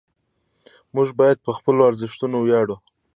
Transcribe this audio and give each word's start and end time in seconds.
موږ 0.95 1.07
باید 1.19 1.37
په 1.45 1.51
خپلو 1.57 1.81
ارزښتونو 1.89 2.37
ویاړو. 2.41 2.75